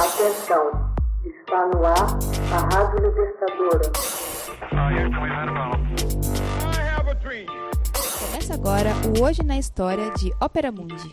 [0.00, 0.64] Atenção,
[1.26, 2.08] está no ar
[2.54, 3.92] a Rádio Libertadora.
[8.18, 11.12] Começa agora o Hoje na História de Ópera Mundi.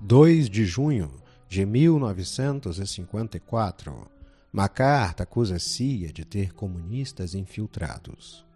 [0.00, 1.10] 2 de junho
[1.48, 4.10] de 1954,
[4.50, 8.46] MacArthur acusa CIA de ter comunistas infiltrados.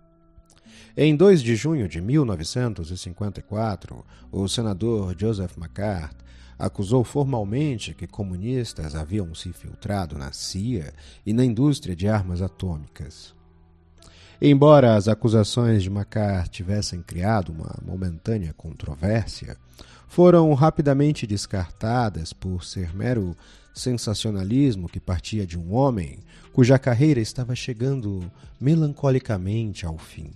[0.97, 6.29] Em 2 de junho de 1954, o senador Joseph MacArthur
[6.59, 10.93] acusou formalmente que comunistas haviam se infiltrado na CIA
[11.25, 13.35] e na indústria de armas atômicas.
[14.41, 19.57] Embora as acusações de MacArthur tivessem criado uma momentânea controvérsia,
[20.09, 23.37] foram rapidamente descartadas por ser mero
[23.75, 26.19] sensacionalismo que partia de um homem
[26.53, 28.29] cuja carreira estava chegando
[28.61, 30.33] melancolicamente ao fim.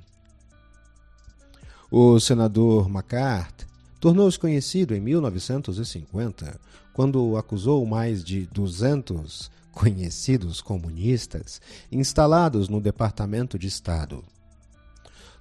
[1.94, 3.66] O senador MacArthur
[4.00, 6.58] tornou-se conhecido em 1950,
[6.94, 11.60] quando acusou mais de 200 conhecidos comunistas
[11.92, 14.24] instalados no Departamento de Estado.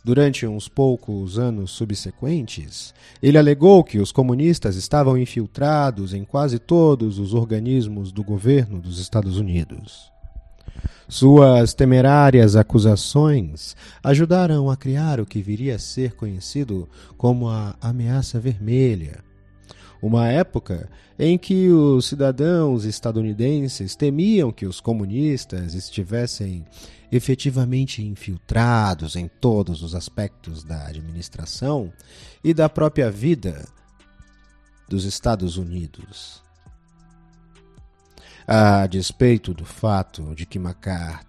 [0.03, 7.17] Durante uns poucos anos subsequentes, ele alegou que os comunistas estavam infiltrados em quase todos
[7.17, 10.10] os organismos do governo dos Estados Unidos.
[11.11, 18.39] Suas temerárias acusações ajudaram a criar o que viria a ser conhecido como a Ameaça
[18.39, 19.21] Vermelha,
[20.01, 20.89] uma época
[21.19, 26.65] em que os cidadãos estadunidenses temiam que os comunistas estivessem
[27.11, 31.91] efetivamente infiltrados em todos os aspectos da administração
[32.41, 33.67] e da própria vida
[34.87, 36.41] dos Estados Unidos.
[38.53, 41.25] A despeito do fato de que Macar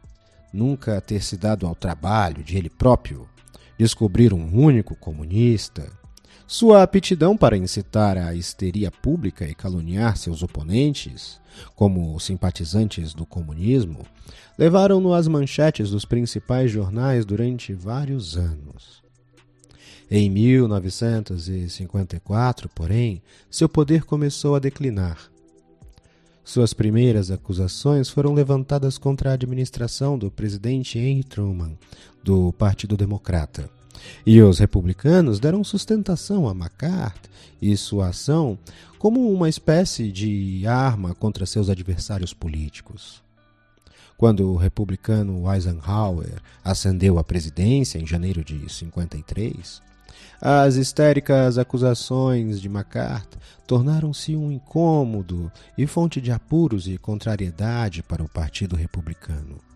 [0.53, 3.28] nunca ter se dado ao trabalho de ele próprio
[3.78, 5.89] descobrir um único comunista,
[6.48, 11.41] sua aptidão para incitar a histeria pública e caluniar seus oponentes,
[11.77, 14.05] como simpatizantes do comunismo,
[14.59, 19.00] levaram-no às manchetes dos principais jornais durante vários anos.
[20.10, 25.31] Em 1954, porém, seu poder começou a declinar.
[26.44, 31.78] Suas primeiras acusações foram levantadas contra a administração do presidente Henry Truman,
[32.22, 33.70] do Partido Democrata.
[34.26, 37.30] E os republicanos deram sustentação a McCarthy
[37.60, 38.58] e sua ação
[38.98, 43.22] como uma espécie de arma contra seus adversários políticos.
[44.16, 49.80] Quando o republicano Eisenhower ascendeu à presidência em janeiro de 53,
[50.44, 58.25] as histéricas acusações de McCarthy tornaram-se um incômodo e fonte de apuros e contrariedade para
[58.25, 59.72] o Partido Republicano.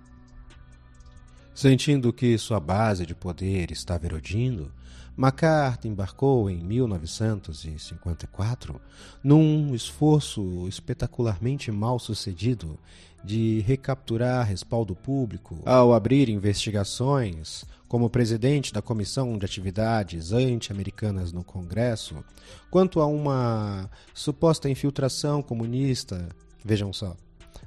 [1.57, 4.71] Sentindo que sua base de poder estava erodindo,
[5.17, 8.79] MacArthur embarcou em 1954
[9.25, 12.79] num esforço espetacularmente mal sucedido
[13.25, 21.43] de recapturar respaldo público ao abrir investigações como presidente da Comissão de Atividades Anti-Americanas no
[21.43, 22.23] Congresso
[22.71, 26.29] quanto a uma suposta infiltração comunista,
[26.63, 27.17] vejam só,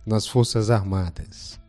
[0.05, 1.59] nas Forças Armadas.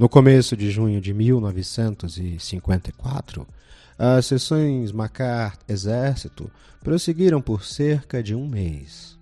[0.00, 3.46] No começo de junho de 1954,
[3.98, 6.50] as sessões MacArthur-Exército
[6.82, 9.18] prosseguiram por cerca de um mês.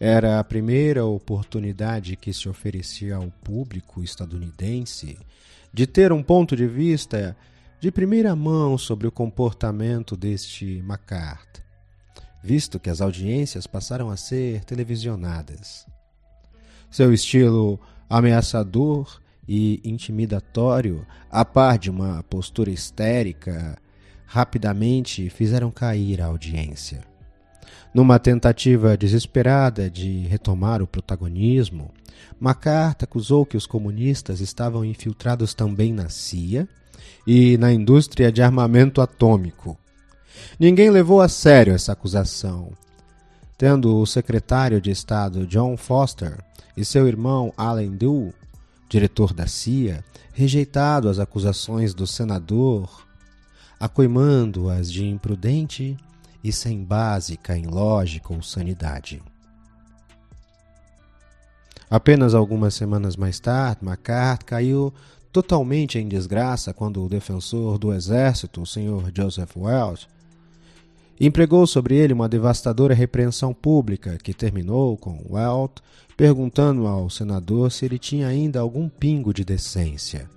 [0.00, 5.18] Era a primeira oportunidade que se oferecia ao público estadunidense
[5.70, 7.36] de ter um ponto de vista
[7.78, 11.62] de primeira mão sobre o comportamento deste MacArthur,
[12.42, 15.86] visto que as audiências passaram a ser televisionadas.
[16.90, 17.78] Seu estilo
[18.08, 23.76] ameaçador e intimidatório, a par de uma postura histérica,
[24.26, 27.00] rapidamente fizeram cair a audiência.
[27.94, 31.90] Numa tentativa desesperada de retomar o protagonismo,
[32.38, 36.68] MacArthur acusou que os comunistas estavam infiltrados também na CIA
[37.26, 39.78] e na indústria de armamento atômico.
[40.58, 42.72] Ninguém levou a sério essa acusação,
[43.56, 46.38] tendo o secretário de Estado John Foster
[46.76, 48.34] e seu irmão Allen Dewey
[48.88, 53.06] diretor da CIA, rejeitado as acusações do senador,
[53.78, 55.96] acoimando-as de imprudente
[56.42, 59.22] e sem básica em lógica ou sanidade.
[61.88, 64.92] Apenas algumas semanas mais tarde, McCarthy caiu
[65.32, 69.12] totalmente em desgraça quando o defensor do exército, o Sr.
[69.14, 70.08] Joseph Welch,
[71.18, 75.80] empregou sobre ele uma devastadora repreensão pública que terminou com Welt
[76.16, 80.28] perguntando ao senador se ele tinha ainda algum pingo de decência.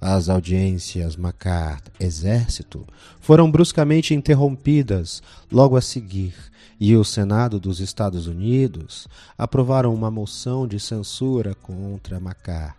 [0.00, 2.86] As audiências McCart Exército
[3.20, 5.22] foram bruscamente interrompidas
[5.52, 6.34] logo a seguir
[6.80, 9.06] e o Senado dos Estados Unidos
[9.36, 12.78] aprovaram uma moção de censura contra McCart.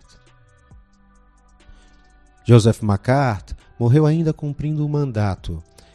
[2.43, 5.63] Joseph McCart morreu ainda cumprindo o mandato